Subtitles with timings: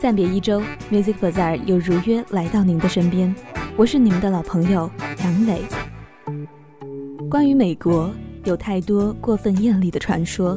[0.00, 3.34] 暂别一周，Music Bazaar 又如约来到您的身边。
[3.76, 4.88] 我是你们的老朋友
[5.24, 5.62] 杨磊。
[7.28, 8.08] 关于美国，
[8.44, 10.56] 有太多过分艳丽的传说。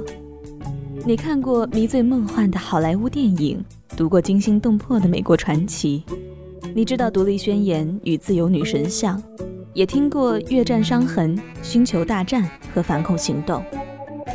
[1.03, 3.63] 你看过迷醉梦幻的好莱坞电影，
[3.97, 6.03] 读过惊心动魄的美国传奇，
[6.75, 9.21] 你知道独立宣言与自由女神像，
[9.73, 13.63] 也听过越战伤痕、星球大战和反恐行动。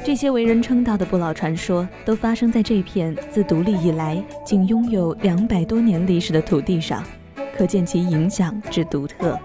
[0.07, 7.03] 这些为人称道的不老传说，都发生在这片自独立以来仅拥有两百多年历史的土地上，
[7.57, 9.37] 可见其影响之独特。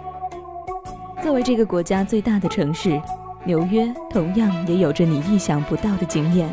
[1.20, 3.02] 作为这个国家最大的城市，
[3.44, 6.48] 纽约同样也有着你意想不到的惊艳。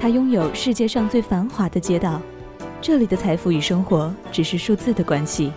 [0.00, 2.20] 它拥有世界上最繁华的街道，
[2.82, 5.52] 这里的财富与生活只是数字的关系。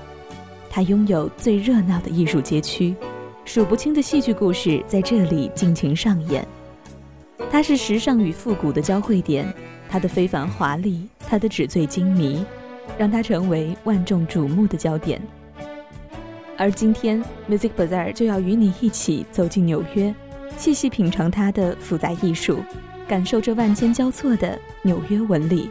[0.70, 2.95] 它拥有最热闹的艺术街区，
[3.44, 6.47] 数不清的戏剧故事在这里尽情上演。
[7.51, 9.51] 它是时尚与复古的交汇点，
[9.89, 12.45] 它的非凡华丽，它的纸醉金迷，
[12.97, 15.21] 让它成为万众瞩目的焦点。
[16.57, 20.13] 而今天，Music Bazaar 就要与你一起走进纽约，
[20.57, 22.59] 细细品尝它的复杂艺术，
[23.07, 25.69] 感受这万千交错的纽约纹理。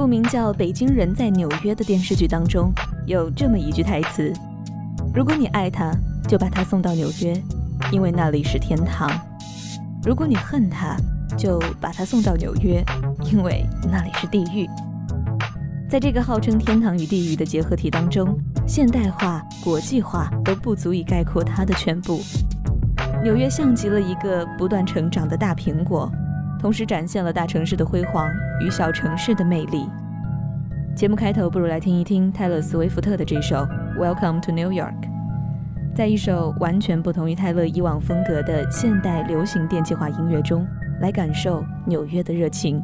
[0.00, 2.72] 部名叫《北京人在纽约》的电视剧当中，
[3.04, 4.32] 有这么一句台词
[5.14, 5.94] ：“如果你爱他，
[6.26, 7.38] 就把他送到纽约，
[7.92, 9.10] 因为那里是天堂；
[10.02, 10.96] 如果你恨他，
[11.36, 12.82] 就把他送到纽约，
[13.30, 13.62] 因为
[13.92, 14.66] 那里是地狱。”
[15.86, 18.34] 在这个号称天堂与地狱的结合体当中，
[18.66, 22.22] 现代化、国际化都不足以概括它的全部。
[23.22, 26.10] 纽约像极了一个不断成长的大苹果。
[26.60, 29.88] 同时展现了大城市的辉煌与小城市的魅力。
[30.94, 33.56] 节目开头，不如来听一听泰勒·斯威夫特的这首
[33.98, 34.92] 《Welcome to New York》。
[35.94, 40.66] 在一首完全不同于泰勒以往风格的现代流行电气化音乐中，
[41.00, 42.82] 来感受纽约的热情。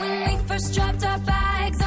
[0.00, 1.82] When we first dropped our bags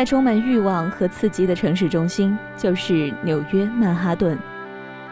[0.00, 4.34] 在充满欲望和刺激的城市中心，就是纽约曼哈顿，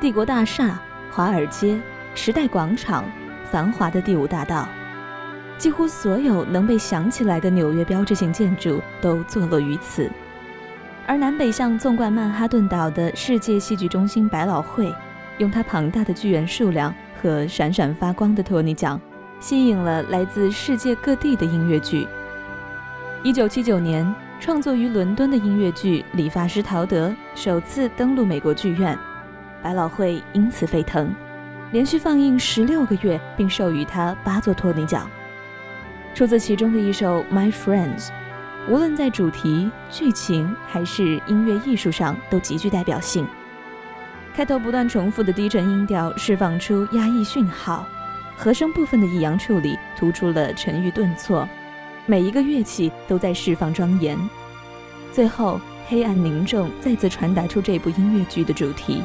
[0.00, 0.80] 帝国大厦、
[1.10, 1.78] 华尔街、
[2.14, 3.04] 时代广场，
[3.50, 4.66] 繁华的第五大道，
[5.58, 10.10] 几乎所有能被想起来的纽约标志性建筑都坐落于此。
[11.06, 14.90] 而南北向纵贯曼哈顿岛的世界戏剧中心百老汇，
[15.36, 18.98] 用它庞大的剧院数量和闪闪发光的托尼奖，
[19.38, 22.08] 吸引了来自世界各地的音乐剧。
[23.22, 28.96] 一九七九年，创作于伦敦的音乐剧《理发师陶德》首次登陆美国剧院，
[29.60, 31.12] 百老汇因此沸腾，
[31.72, 35.10] 连续放映十六个月，并授予他八座托尼奖。
[36.14, 38.06] 出自其中的一首《My Friends》。
[38.68, 43.26] 无论在主题、剧情还是音乐艺术上，都极具代表性。
[44.34, 47.84] 开头不断重复的低沉音调释放出压抑讯号，
[48.36, 51.48] 和声部分的抑扬处理突出了沉郁顿挫，
[52.10, 54.18] 每一个乐器都在释放庄严。
[55.12, 59.02] 最后，黑暗凝重再次传达出这部音乐剧的主题。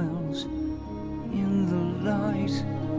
[0.00, 2.93] in the light.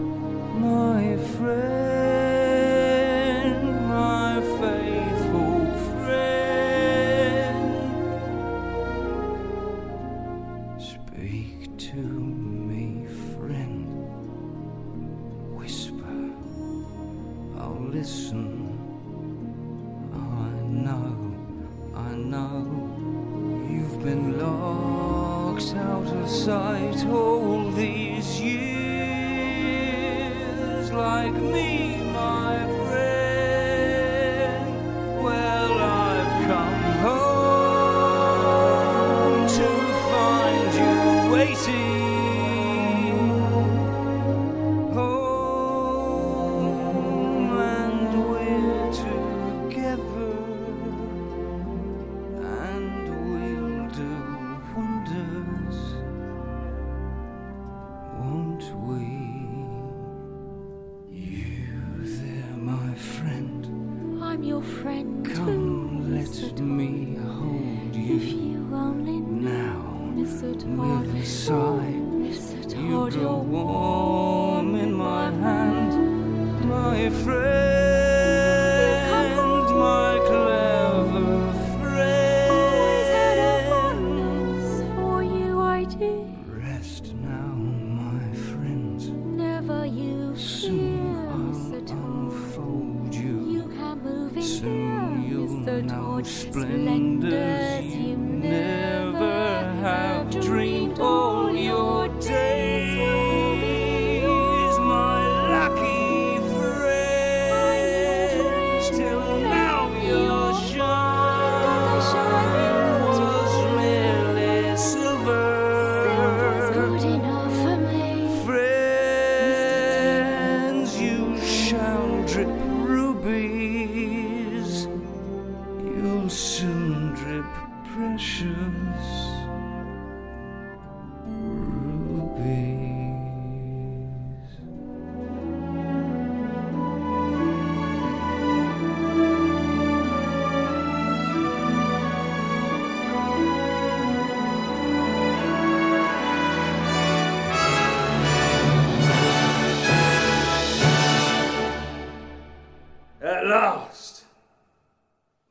[77.16, 77.45] afraid.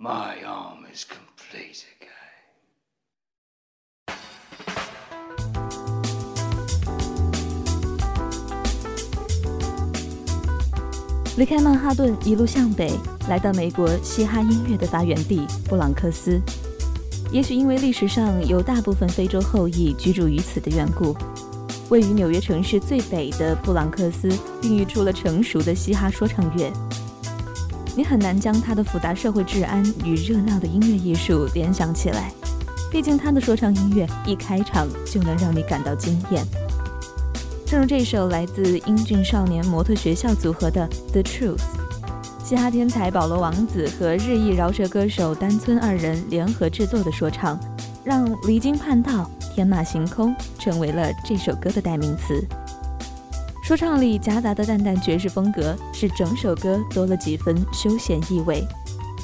[0.06, 1.84] My arm is complete
[11.38, 12.94] 离开曼哈顿，一路向北，
[13.28, 16.40] 来到美国嘻哈音乐的发源地布朗克斯。
[17.32, 21.18] 也许因为历史上有大部分非洲后裔居住于此的缘故，
[21.90, 24.30] 位于纽约城市最北的布朗克斯
[24.62, 26.72] 孕育出了成熟的嘻哈说唱乐。
[27.98, 32.30] 你很难将他的复杂社会治安与热闹的音乐艺术联想起来，
[32.92, 36.46] 毕竟他的说唱音乐一开场就能让你感到惊艳。
[37.66, 41.58] 正如这首来自英俊少年模特学校组合的《The Truth》，
[42.44, 47.58] 嘻哈天才保罗王子和日裔饶舌歌手丹村二人联合制作的说唱，
[48.04, 52.46] 让离经叛道、天马行空成为了这首歌的代名词。
[53.66, 58.64] 说唱里夹杂的淡淡爵士风格，使整首歌多了几分休闲意味，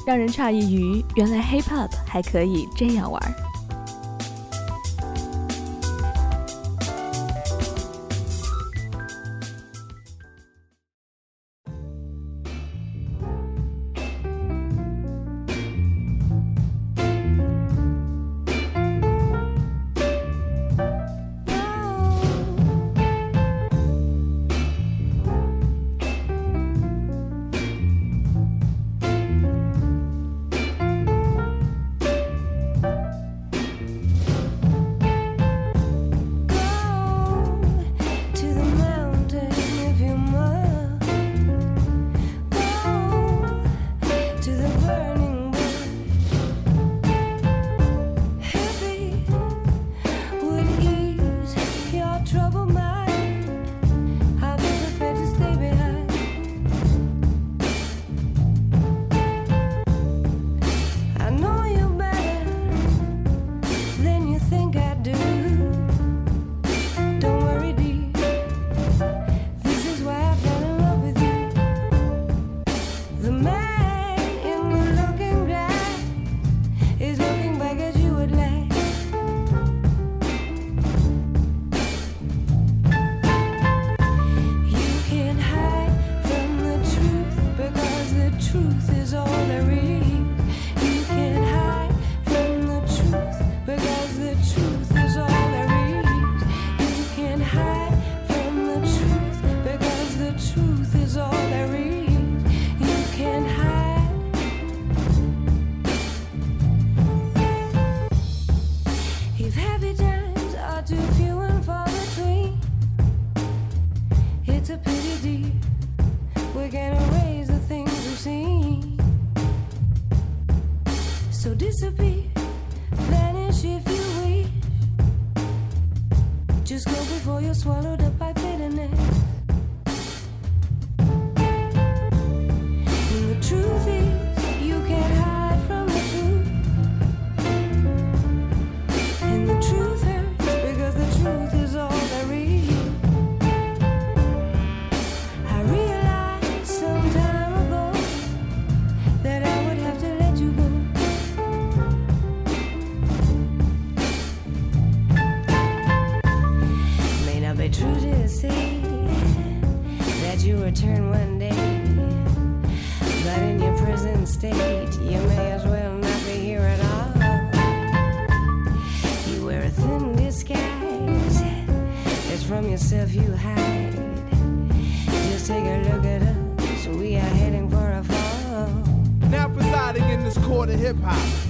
[0.03, 3.21] 让人诧异于原来 hip hop 还可以这样玩。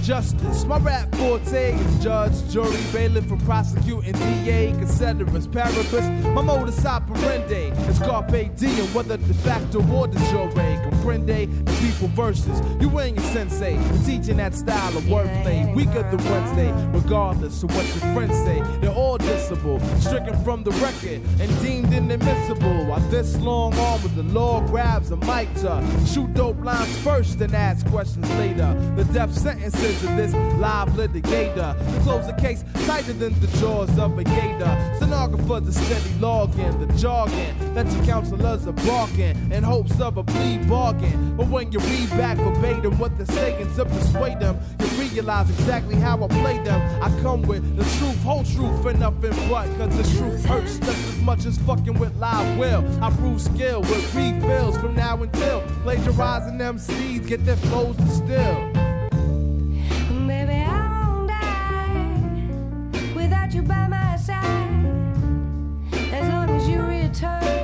[0.02, 0.64] Justice.
[0.64, 6.08] My rap forte is judge, jury, bailiff, from prosecuting DA, considerus, paribus.
[6.34, 10.50] My modus operandi is carpe diem, whether de facto or de jure.
[10.52, 13.76] Comprende the people versus you ain't a sensei.
[13.76, 15.74] We're teaching that style of wordplay.
[15.74, 18.60] Weaker than Wednesday, regardless of what your friends say.
[18.80, 22.86] They're all dissable, stricken from the record and deemed inadmissible.
[22.86, 27.40] While this long arm with the law grabs a mic to shoot dope lines first
[27.40, 28.74] and ask questions later.
[28.96, 31.76] The death sentences of this live litigator.
[31.94, 34.94] To close the case tighter than the jaws of a gator.
[34.96, 40.24] Stenographers are steady logging the jargon that your counselors are barking in hopes of a
[40.24, 41.36] plea bargain.
[41.36, 45.96] But when you read back verbatim what they're saying to persuade them, you realize exactly
[45.96, 47.02] how I play them.
[47.02, 49.66] I come with the truth, whole truth, and nothing but.
[49.78, 52.84] Cause the truth hurts just as much as fucking with live will.
[53.02, 57.96] I prove skill with refills from now until plagiarizing MCs get their flows
[63.54, 64.42] you by my side
[66.10, 67.61] as long as you return.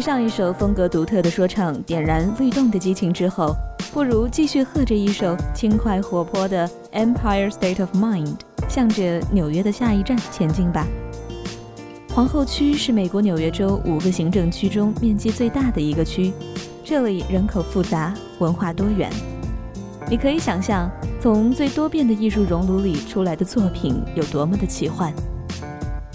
[0.00, 3.54] 上一首风格独特的说唱点燃律动的激情之后，
[3.92, 6.68] 不如继续和着一首轻快活泼的
[7.14, 8.26] 《Empire State of Mind》，
[8.68, 10.86] 向着纽约的下一站前进吧。
[12.14, 16.32] 皇后区是美国纽约州五个行政区中面积最大的一个区，
[16.84, 19.10] 这里人口复杂，文化多元。
[20.08, 25.12] 你可以想象，从最多变的艺术熔炉里出来的作品有多么的奇幻。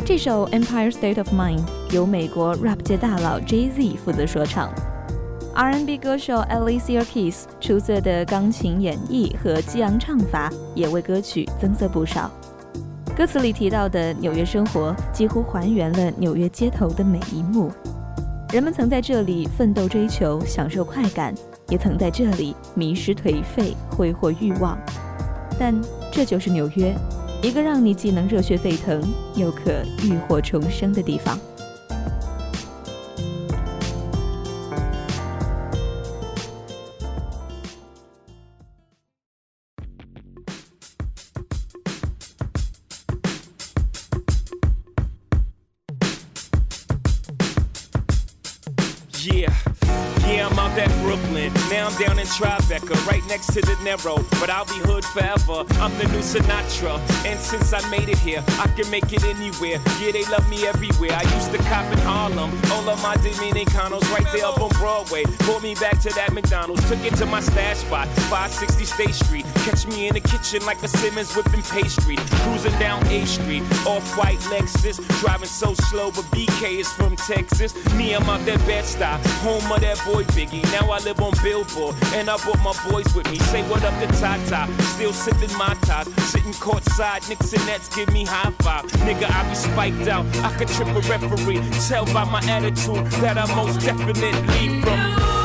[0.06, 1.60] 这首《Empire State of Mind》
[1.96, 4.70] 由美国 rap 界大佬 Jay Z 负责说唱
[5.54, 12.30] ，R&B 歌手 Alicia Keys 出色的钢琴演绎和激昂唱法也为歌曲增色不少。
[13.16, 17.72] 歌词里提到的纽约生活几乎还原了纽约街头的每一幕，
[18.52, 21.34] 人们曾在这里奋斗追求、享受快感，
[21.70, 24.78] 也曾在这里迷失颓废、挥霍欲望。
[25.58, 25.74] 但
[26.12, 26.94] 这就是纽约。
[27.42, 29.02] 一个让你既能热血沸腾，
[29.36, 29.72] 又可
[30.04, 31.40] 浴火重生的地方。
[53.36, 54.16] Next to the Narrow.
[54.40, 55.68] But I'll be hood forever.
[55.84, 56.96] I'm the new Sinatra.
[57.26, 59.78] And since I made it here, I can make it anywhere.
[60.00, 61.12] Yeah, they love me everywhere.
[61.12, 62.52] I used to cop in Harlem.
[62.86, 65.24] All of my Dominicanos right there up on Broadway.
[65.40, 66.88] Pulled me back to that McDonald's.
[66.88, 69.46] Took it to my stash spot, 560 State Street.
[69.66, 72.16] Catch me in the kitchen like a Simmons whipping pastry.
[72.46, 75.02] Cruising down A Street, off white Lexus.
[75.20, 77.74] Driving so slow, but BK is from Texas.
[77.96, 80.62] Me, I'm out that Bed-Stuy, home of that boy Biggie.
[80.72, 81.96] Now I live on billboard.
[82.14, 83.40] And I brought my boys with me.
[83.50, 84.72] Say what up to Tata.
[84.94, 86.06] Still sipping my top.
[86.30, 87.28] Sitting courtside.
[87.30, 88.86] Knicks and Nets give me high five.
[89.08, 90.24] Nigga, I be spiked out.
[90.46, 91.62] I could trip a referee.
[91.88, 95.45] Tell by my attitude that I most definitely from.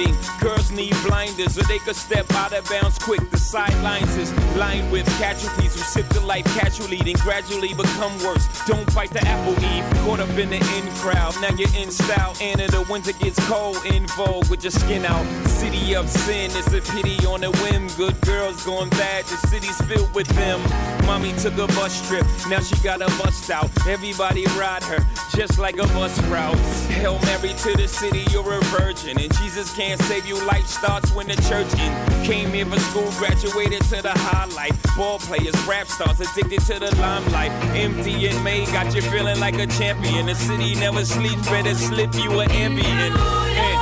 [0.00, 0.16] blinding.
[0.40, 3.30] Girls need blinders so they could step out of bounds quick.
[3.30, 8.46] The sidelines is lined with casualties who sip the life casually, then gradually become worse.
[8.66, 9.84] Don't bite the apple eve.
[10.04, 11.34] Caught up in the in crowd.
[11.40, 12.34] Now you're in style.
[12.40, 13.78] And in the winter gets cold.
[13.86, 15.24] In vogue with your skin out.
[15.46, 16.50] City of sin.
[16.54, 17.88] It's a pity on a whim.
[17.96, 19.24] Good girls going bad.
[19.24, 20.60] The city's filled with them.
[21.10, 22.24] Mommy took a bus trip.
[22.48, 23.68] Now she got a bust out.
[23.84, 25.04] Everybody ride her
[25.36, 26.56] just like a bus route.
[26.86, 28.24] Hail Mary to the city.
[28.30, 29.18] You're a virgin.
[29.18, 30.36] And Jesus can't save you.
[30.46, 32.24] Life starts when the church in.
[32.24, 34.72] Came here for school, graduated to the highlight.
[34.96, 37.50] Ball players, rap stars, addicted to the limelight.
[37.74, 40.26] Empty and May got you feeling like a champion.
[40.26, 43.79] The city never sleeps, better slip you an ambient.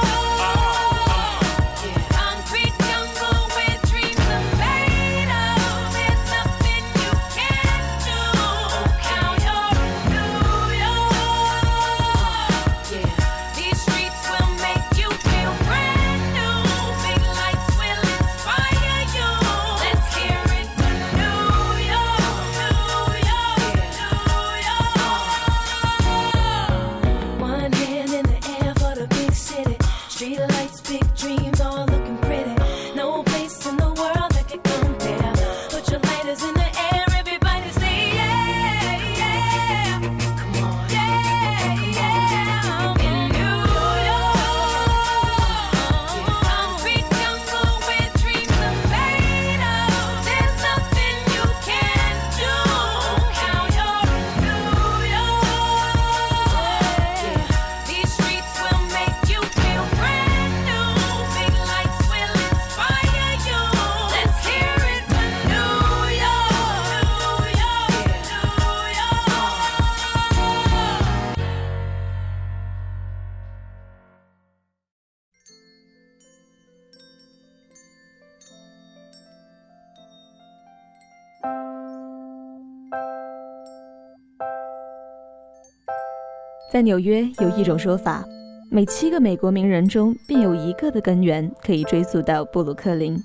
[86.79, 88.25] 在纽约有一种说法，
[88.71, 93.21] 每七个美国名人中便有一个的根源可以追溯到布鲁克林。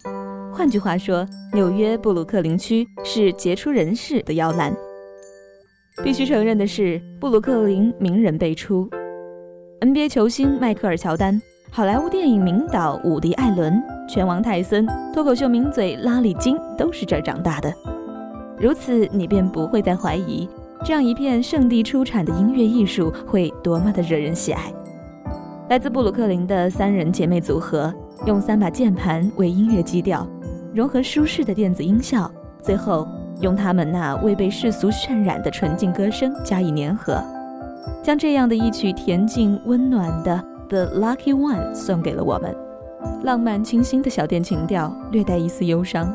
[0.52, 4.76] 换句话说，纽约布鲁克林区是杰出人士的摇篮。
[6.04, 8.90] 必须承认的是，布鲁克林名人辈出
[9.82, 11.40] ，NBA 球星迈克尔·乔丹，
[11.70, 17.72] 好莱坞电影名导伍迪·艾伦，拳王泰森，脱口秀名嘴拉里·金都是这儿长大的。
[18.58, 20.50] 如此，你便不会再怀疑。
[20.86, 24.64] 这样一片圣地出产的音乐艺术会多么的惹人喜爱！
[25.70, 27.94] 来自布鲁克林的三人姐妹组合，
[28.26, 30.28] 用三把键盘为音乐基调，
[30.74, 32.30] 融合舒适的电子音效，
[32.62, 33.08] 最后
[33.40, 37.24] 用他们那未被世俗渲染的纯净歌声加以粘合，
[38.04, 40.36] 将这样的一曲恬静温暖的
[40.68, 42.54] 《The Lucky One》送给了我们。
[43.24, 46.14] 浪漫清新的小电情调，略带一丝忧伤，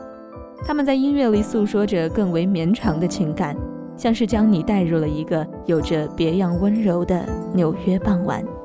[0.66, 3.56] 他们在音乐里诉说着更为绵长的情感。
[3.98, 8.57] 像是将你带入了一个有着别样温柔的纽约傍晚。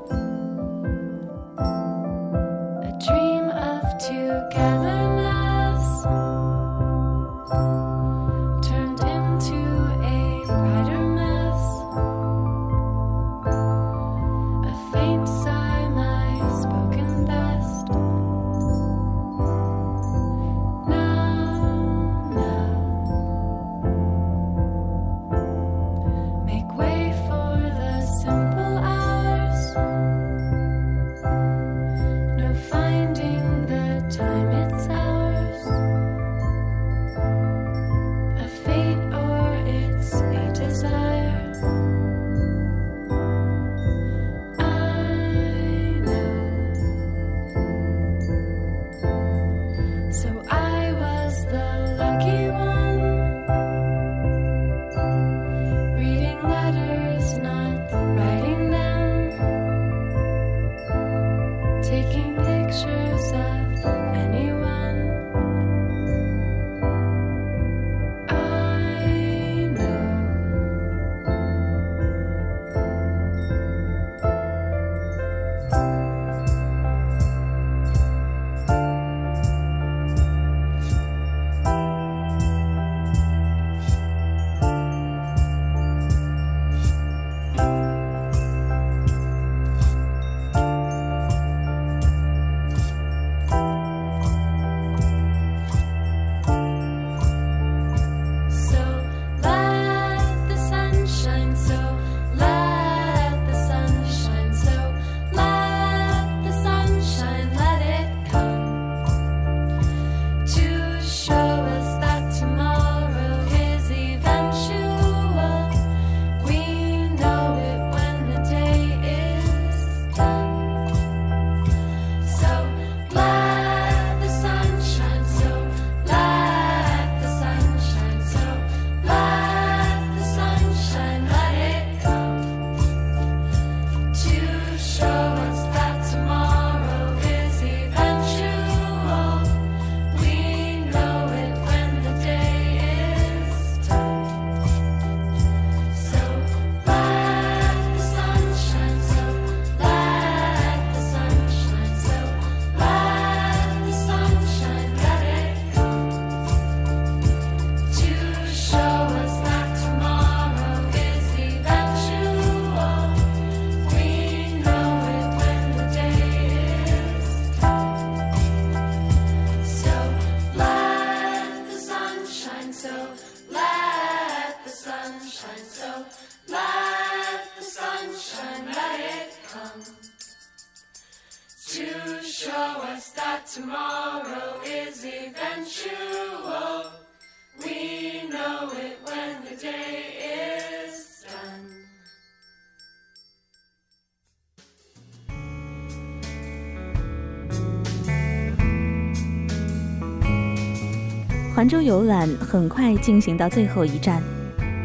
[201.64, 204.22] 环州游览很快进行到最后一站，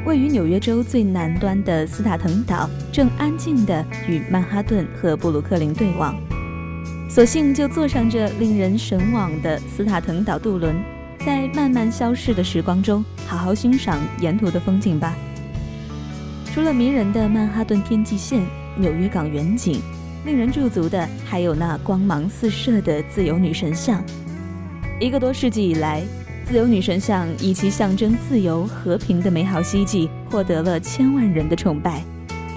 [0.05, 6.15] 位于纽约州最南端的斯塔滕岛正安静地与曼哈顿和布鲁克林对望。
[7.09, 10.73] 索性就坐上这令人神往的斯塔滕岛渡轮，
[11.25, 15.13] 在慢慢消逝的时光中，好好欣赏沿途的风景吧。
[16.45, 18.41] 除了迷人的曼哈顿天际线、
[18.77, 19.81] 纽约港远景，
[20.25, 24.01] 令人驻足的还有那光芒四射的自由女神像。
[25.01, 26.03] 一个多世纪以来，
[26.49, 32.03] 自由女神像以其象征自由和平的美好希冀，获得了千万人的崇拜，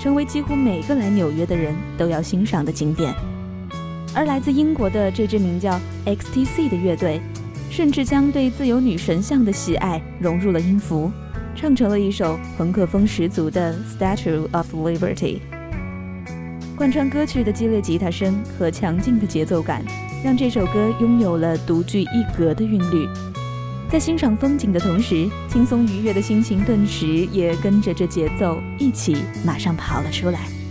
[0.01, 3.15] 成为几乎每个来纽约的人都要欣赏的景点。
[4.15, 7.21] 而来自英国的这支名叫 XTC 的乐队，
[7.69, 11.13] 甚至将对自由女神像的喜爱融入了音符，
[11.55, 15.37] 唱成了一首朋克风十足的《Statue of Liberty》。
[16.75, 19.85] 贯穿歌曲的激烈吉他声和强劲的节奏感，
[20.25, 23.07] 让这首歌拥有了独具一格的韵律。
[23.93, 30.62] 在欣赏风景的同时，轻松愉悦的心情顿时也跟着这节奏一起马上跑了出来。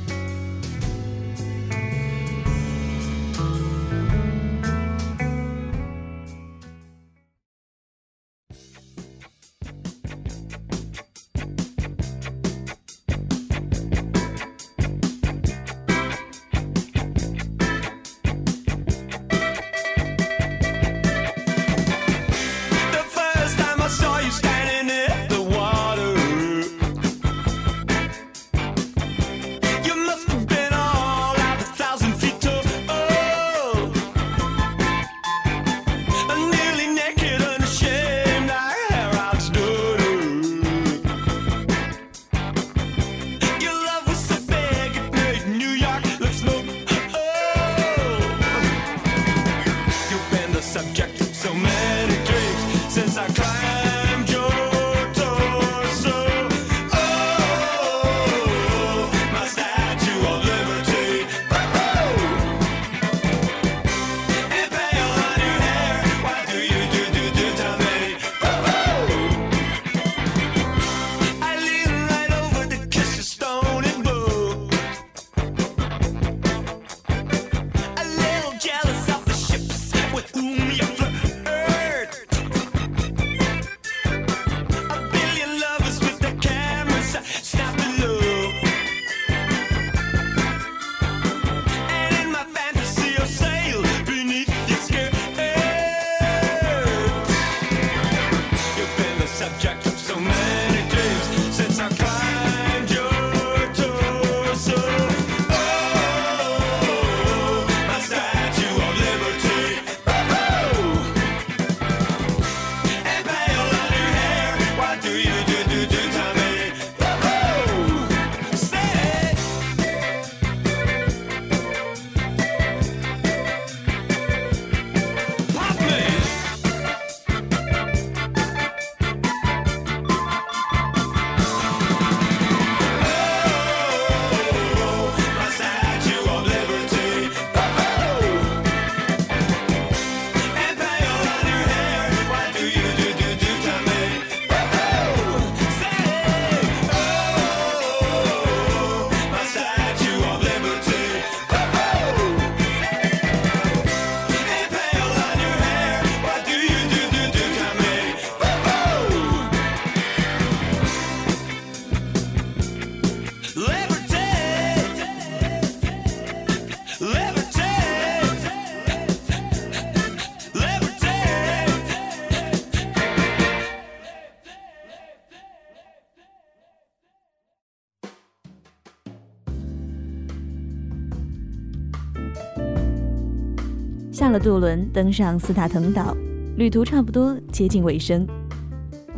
[184.32, 186.16] 了渡轮，登上斯塔滕岛，
[186.56, 188.26] 旅途差不多接近尾声。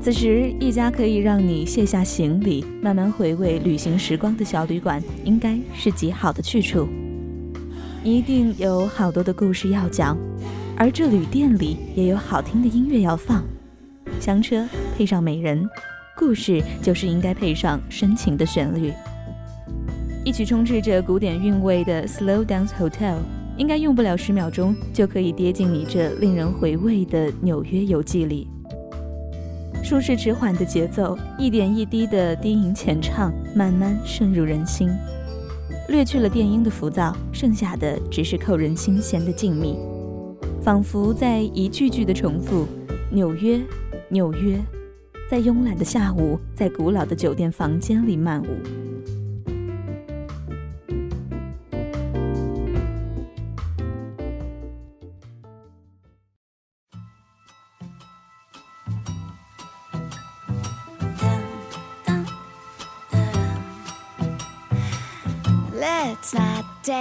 [0.01, 6.87] 此时，一家可以让你卸下行李，慢慢回味旅行时光的小旅馆，应该是极好的去处。
[8.03, 10.17] 一定有好多的故事要讲，
[10.75, 13.43] 而这旅店里也有好听的音乐要放。
[14.19, 15.65] 香车配上美人，
[16.17, 18.91] 故事就是应该配上深情的旋律。
[20.25, 23.15] 一曲充斥着古典韵味的《Slow Dance Hotel》。
[23.57, 28.47] 应该用不了十秒钟就可以跌进你这令人回味的纽约游记里。
[29.83, 34.89] 舒适迟缓的节奏，一点一滴的低吟浅唱，慢慢渗入人心，
[35.89, 39.75] 略去了电音的浮躁，剩下的只是扣人心弦的静谧，
[40.61, 42.65] 仿佛在一句句的重复：
[43.11, 43.59] 纽约，
[44.07, 44.57] 纽约，
[45.29, 48.92] 在慵懒的下午，在古老的酒店房间里漫舞。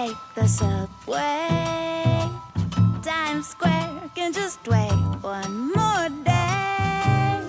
[0.06, 2.28] Take the subway.
[3.02, 7.40] Times Square can just wait one more day.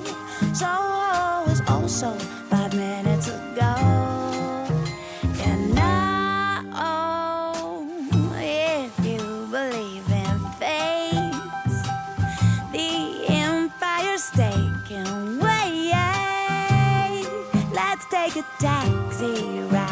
[0.54, 2.12] Soho was also
[2.52, 3.74] five minutes ago.
[5.48, 6.66] And now,
[8.36, 11.34] if you believe in fate,
[12.72, 15.92] the Empire State can wait.
[17.74, 19.83] Let's take a taxi right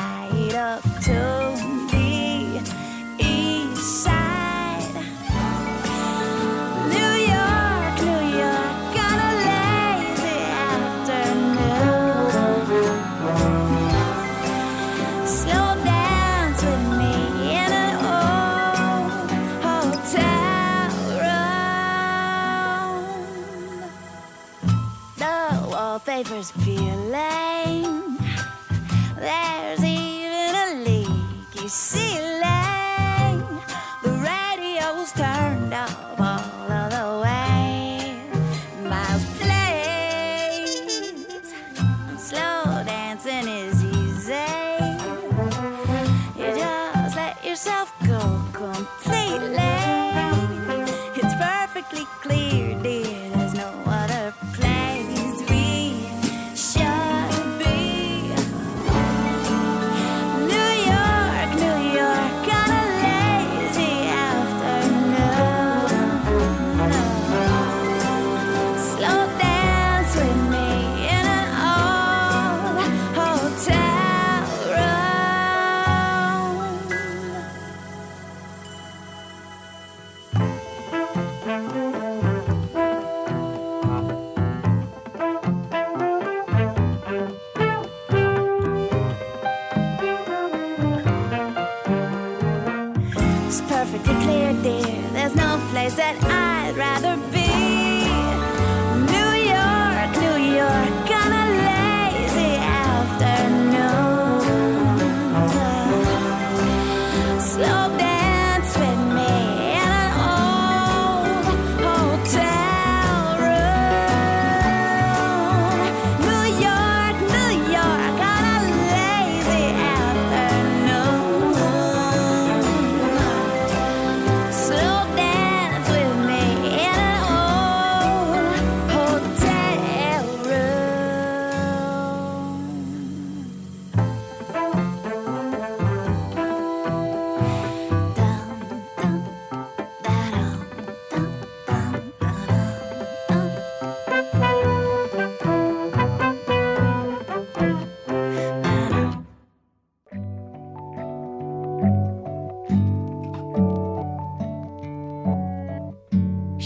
[26.24, 27.31] drivers feel like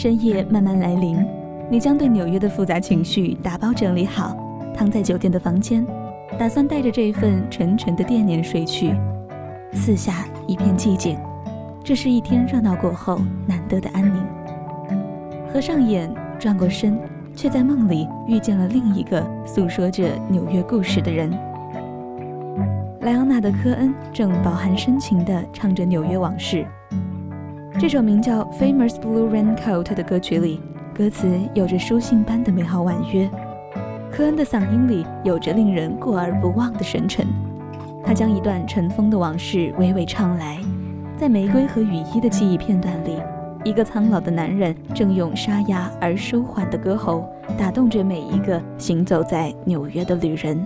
[0.05, 1.17] 深夜慢慢来临，
[1.67, 4.37] 你将对纽约的复杂情绪打包整理好，
[4.71, 5.83] 躺在酒店的房间，
[6.37, 8.93] 打算带着这份沉沉的惦念睡去。
[9.73, 11.17] 四下一片寂静，
[11.83, 14.23] 这是一天热闹过后难得的安宁。
[15.51, 16.99] 合上眼，转过身，
[17.33, 21.31] 却在梦里遇见了另一个诉说着纽约故事的人。
[23.01, 26.63] 莱昂纳德·科恩正饱含深情地唱着纽约往事。
[27.77, 30.61] 这首名叫《Famous Blue Raincoat》的歌曲里，
[30.93, 33.29] 歌词有着书信般的美好婉约。
[34.09, 37.27] 科恩的嗓音里有着令人过而不忘的深沉，
[38.01, 40.57] 他将一段尘封的往事娓娓唱来。
[41.17, 43.21] 在玫瑰和雨衣的记忆片段里，
[43.65, 47.25] 一个苍老的男人正用沙哑而舒缓的歌喉，
[47.57, 50.65] 打动着每一个行走在纽约的旅人。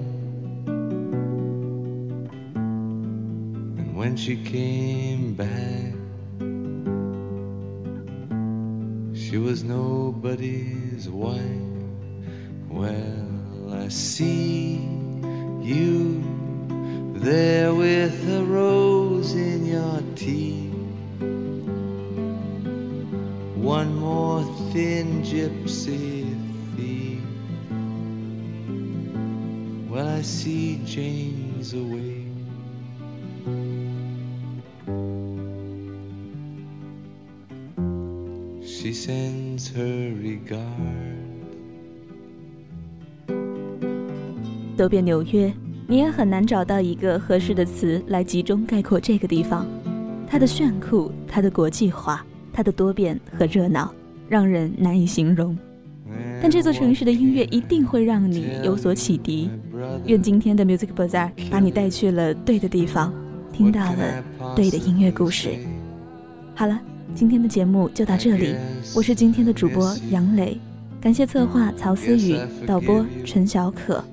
[4.01, 5.93] When she came back,
[9.13, 11.85] she was nobody's wife.
[12.67, 14.77] Well, I see
[15.61, 16.23] you
[17.13, 20.73] there with a rose in your teeth.
[23.55, 26.00] One more thin gypsy
[38.81, 40.57] She sends her regard.
[44.75, 45.53] 走遍纽约，
[45.85, 49.67] 你也很难找到一个合适的词来集中概括这个地方。
[50.27, 53.93] 它的炫酷，它的国际化，它的多变和热闹，
[54.27, 55.55] 让人难以形容。
[56.41, 59.51] 但这座城市的音乐一定会让你有所启迪。
[60.07, 63.13] 愿今天的 Music Bazaar 把你带去了对的地方，
[63.53, 64.23] 听到了
[64.55, 65.51] 对的音乐故事。
[66.55, 66.81] 好了，
[67.13, 68.55] 今天的节目就到这里，
[68.95, 70.57] 我是今天的主播杨磊，
[70.99, 72.35] 感谢策划曹思雨，
[72.65, 74.03] 导播陈小可。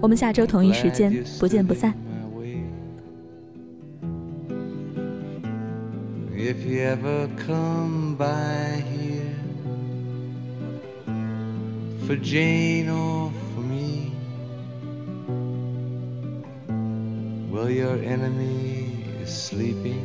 [0.00, 1.94] 我们下周同一时间不见不散。
[6.36, 9.34] If you ever come by here
[12.06, 14.12] for Jane or for me,
[17.50, 20.04] well, your enemy is sleeping,